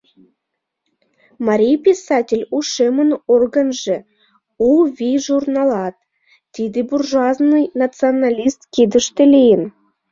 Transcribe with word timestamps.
Марий 1.47 1.77
писатель 1.87 2.43
ушемын 2.57 3.09
органже— 3.33 3.97
«У 4.69 4.69
вий» 4.97 5.17
журналат— 5.27 5.95
тиде 6.53 6.79
буржуазный 6.89 7.65
националист 7.81 8.61
кидыште 8.73 9.23
лийын. 9.33 9.63